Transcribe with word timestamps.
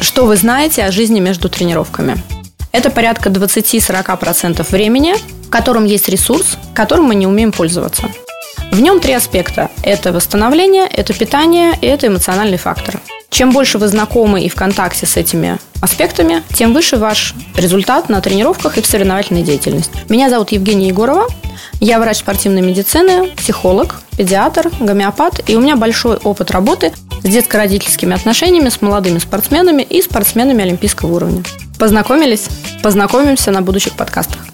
Что 0.00 0.24
вы 0.24 0.36
знаете 0.36 0.84
о 0.84 0.90
жизни 0.90 1.20
между 1.20 1.50
тренировками? 1.50 2.16
Это 2.72 2.90
порядка 2.90 3.28
20-40% 3.28 4.70
времени, 4.70 5.14
в 5.46 5.50
котором 5.50 5.84
есть 5.84 6.08
ресурс, 6.08 6.56
которым 6.74 7.06
мы 7.06 7.14
не 7.14 7.26
умеем 7.26 7.52
пользоваться. 7.52 8.08
В 8.72 8.80
нем 8.80 9.00
три 9.00 9.12
аспекта. 9.12 9.70
Это 9.82 10.12
восстановление, 10.12 10.86
это 10.86 11.12
питание 11.12 11.74
и 11.82 11.86
это 11.86 12.06
эмоциональный 12.06 12.56
фактор. 12.56 12.98
Чем 13.28 13.50
больше 13.50 13.76
вы 13.78 13.88
знакомы 13.88 14.42
и 14.42 14.48
в 14.48 14.54
контакте 14.54 15.04
с 15.04 15.16
этими 15.18 15.58
аспектами, 15.80 16.42
тем 16.54 16.72
выше 16.72 16.96
ваш 16.96 17.34
результат 17.56 18.08
на 18.08 18.20
тренировках 18.20 18.78
и 18.78 18.82
в 18.82 18.86
соревновательной 18.86 19.42
деятельности. 19.42 19.92
Меня 20.08 20.30
зовут 20.30 20.52
Евгения 20.52 20.88
Егорова. 20.88 21.26
Я 21.80 21.98
врач 21.98 22.18
спортивной 22.18 22.60
медицины, 22.60 23.28
психолог, 23.36 24.00
педиатр, 24.16 24.70
гомеопат, 24.80 25.48
и 25.48 25.56
у 25.56 25.60
меня 25.60 25.76
большой 25.76 26.16
опыт 26.16 26.50
работы 26.50 26.92
с 27.22 27.28
детско-родительскими 27.28 28.14
отношениями 28.14 28.68
с 28.68 28.82
молодыми 28.82 29.18
спортсменами 29.18 29.82
и 29.82 30.02
спортсменами 30.02 30.62
олимпийского 30.62 31.14
уровня. 31.14 31.42
Познакомились? 31.78 32.48
Познакомимся 32.82 33.50
на 33.50 33.62
будущих 33.62 33.94
подкастах. 33.94 34.49